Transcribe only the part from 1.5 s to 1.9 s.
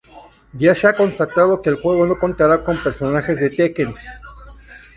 que el